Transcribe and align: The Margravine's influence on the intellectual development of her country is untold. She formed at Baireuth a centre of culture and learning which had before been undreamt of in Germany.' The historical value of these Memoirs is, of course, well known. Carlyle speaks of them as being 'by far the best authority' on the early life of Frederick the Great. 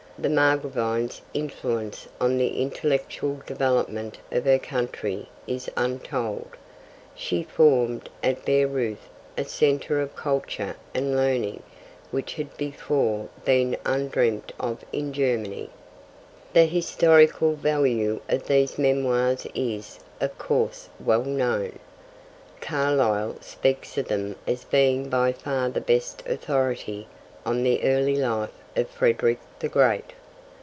The 0.19 0.29
Margravine's 0.29 1.19
influence 1.33 2.07
on 2.19 2.37
the 2.37 2.61
intellectual 2.61 3.41
development 3.47 4.19
of 4.31 4.45
her 4.45 4.59
country 4.59 5.29
is 5.47 5.67
untold. 5.75 6.49
She 7.15 7.41
formed 7.41 8.07
at 8.21 8.45
Baireuth 8.45 9.09
a 9.35 9.43
centre 9.43 9.99
of 9.99 10.15
culture 10.15 10.75
and 10.93 11.15
learning 11.17 11.63
which 12.11 12.35
had 12.35 12.55
before 12.55 13.29
been 13.45 13.75
undreamt 13.83 14.51
of 14.59 14.85
in 14.93 15.11
Germany.' 15.11 15.71
The 16.53 16.65
historical 16.65 17.55
value 17.55 18.21
of 18.29 18.45
these 18.45 18.77
Memoirs 18.77 19.47
is, 19.55 19.99
of 20.19 20.37
course, 20.37 20.89
well 21.03 21.23
known. 21.25 21.79
Carlyle 22.59 23.37
speaks 23.41 23.97
of 23.97 24.07
them 24.07 24.35
as 24.45 24.65
being 24.65 25.09
'by 25.09 25.31
far 25.31 25.69
the 25.69 25.81
best 25.81 26.21
authority' 26.27 27.07
on 27.43 27.63
the 27.63 27.83
early 27.83 28.15
life 28.15 28.51
of 28.75 28.87
Frederick 28.87 29.39
the 29.59 29.67
Great. 29.67 30.13